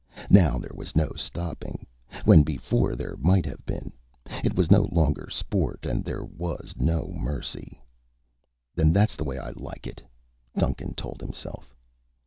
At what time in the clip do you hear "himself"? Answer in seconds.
11.21-11.75